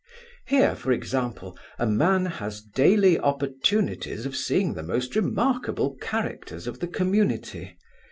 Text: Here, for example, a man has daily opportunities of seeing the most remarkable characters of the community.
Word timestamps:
Here, 0.47 0.75
for 0.75 0.91
example, 0.91 1.55
a 1.77 1.85
man 1.85 2.25
has 2.25 2.61
daily 2.63 3.19
opportunities 3.19 4.25
of 4.25 4.35
seeing 4.35 4.73
the 4.73 4.81
most 4.81 5.15
remarkable 5.15 5.93
characters 6.01 6.65
of 6.65 6.79
the 6.79 6.87
community. 6.87 7.77